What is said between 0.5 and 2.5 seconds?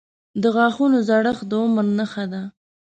غاښونو زړښت د عمر نښه ده.